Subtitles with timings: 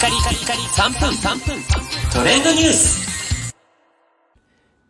[0.00, 1.62] カリカリカリ3分3分。
[2.10, 3.54] トレンドニュース。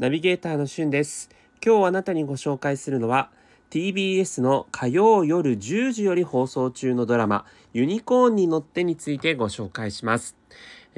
[0.00, 1.30] ナビゲーターのしゅんです。
[1.64, 3.30] 今日あなたにご紹介するのは
[3.70, 10.34] TBS の火曜夜10時より放送中のドラマユニコーンに乗ってについてご紹介します。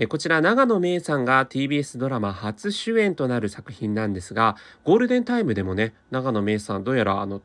[0.08, 7.42] こちら長野芽郁さんが TBS ドラマ初主演となる作品なんですがゴールデンタイムでもね長野芽郁さんどうやらあの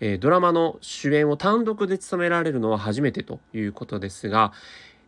[0.00, 4.52] えドラマの主演を単独で務められるのは初めてということですが、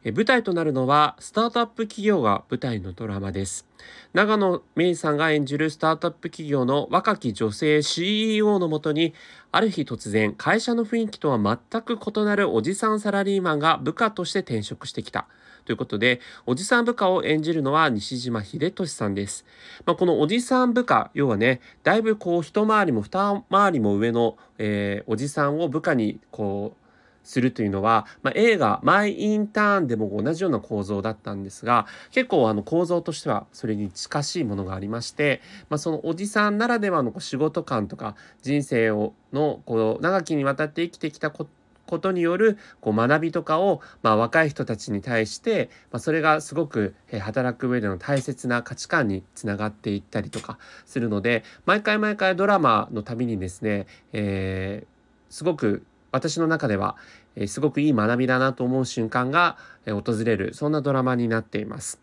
[0.04, 3.66] 舞台となるのはスタートアップ企業が舞台のドラマです。
[4.12, 9.14] 長野芽郁さんが演じるスタートアップ企業の若き女性 CEO のもとに
[9.52, 15.26] ある日突然会社の雰囲気とは全く異なるおじさんサラリーマンが部下として転職してきた。
[15.66, 19.44] ということでおじさん部下を演じるのは西島秀俊さんです、
[19.84, 26.85] まあ、このおじさん部下要はねだいぶこう一回りも二回りも上の、えー、おじさんを部下にこう
[27.26, 41.50] するというのは、まあ、映画「マイ・インターン」でも同じような構造だったんですが結構あの構造としてはそれに近しいものがありまして、まあ、そのおじさんならではの仕事観とか人生をのこう長きにわたって生きてきたこと
[41.86, 56.96] ことによるこう学びとかを、まあ、若い人たちに対して、まあ、それがすごく働く上での大切な価値観につながっていったりとかするので毎回毎回ドラマのたびにですね、えー、すごく私の中では、
[57.46, 62.00] すごくいい学びだなと思う瞬間が、訪れるそんなドラマになっています。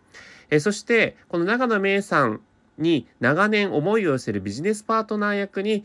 [0.59, 2.41] そしてこの長野芽郁さん
[2.77, 5.83] に長年思いを寄せるビジネスパートナー役に、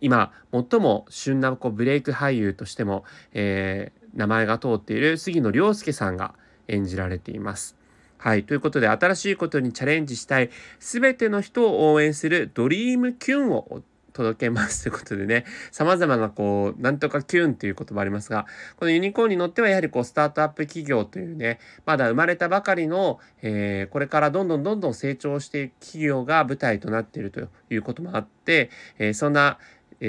[0.00, 3.90] 今最も旬なこうブレイク俳優としても、名
[4.26, 6.34] 前が通っている杉野遥亮さんが
[6.68, 7.76] 演じられています。
[8.18, 8.44] はい。
[8.44, 29.58] ということで、新しいことにチャレンジしたい、すべての人を応援するドリームキュンを届けますということでね、様々なこう、なんとかキュンという言葉ありますが、このユニコーンに乗ってはやはりこう、スタートアップ企業というね、まだ生まれたばかりの、えー、これからどんどんどんどん成長していく企業が舞台となっているということもあって、えー、そんな、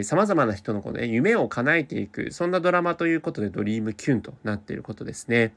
[0.03, 5.53] さまざまな人のこの、ね、夢を叶えていく、そんなドラマということで、ドリームキュンとなっていることですね。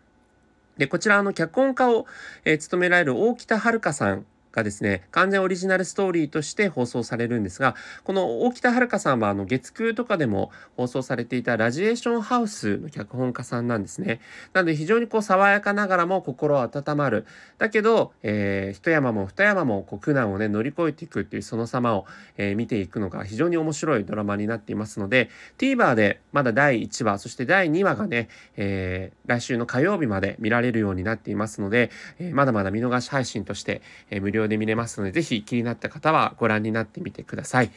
[0.77, 2.07] で、こちら、の、脚本家を、
[2.45, 14.21] えー、務められる大北遥さんがですね、完全オリジナルストーリーとして放送されるんですが、この大北遥さんはあの月9とかでも放送されていたラジエーションハウスの脚本家さんなんですね。
[14.53, 17.27] なので非常にこう爽やかながらも心温まる。
[17.59, 37.71] だけど、えー、一山も二山もこう苦難をね乗り越えていくっていうその様を、えー、見ていくのが非常に面白いドラマになっていますので、TVer でまだ第1話、そして第2話がね、えー、来週の火曜日まで見られるようになっていますので、えまだまだ見逃し配信として、え無料で見れますので、ぜひ気になった方はご覧になってみてください。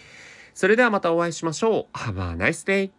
[0.53, 1.97] それではまたお会いしましょう。
[1.97, 2.96] Have a nice day!